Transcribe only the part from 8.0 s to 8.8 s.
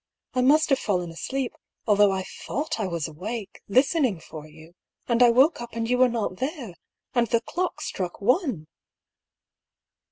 one